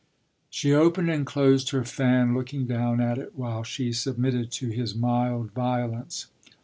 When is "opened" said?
0.73-1.11